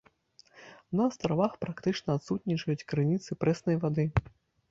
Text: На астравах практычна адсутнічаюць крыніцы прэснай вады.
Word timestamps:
На 1.01 1.05
астравах 1.09 1.53
практычна 1.65 2.17
адсутнічаюць 2.19 2.87
крыніцы 2.93 3.39
прэснай 3.45 3.77
вады. 3.85 4.05